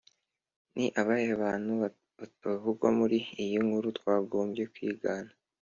[0.75, 1.71] Ni abahe bantu
[2.45, 5.31] bavugwa muri iyi nkuru twagombye kwigana